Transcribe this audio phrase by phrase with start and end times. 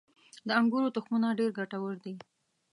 [0.47, 2.13] •د انګورو تخمونه ډېر ګټور دي.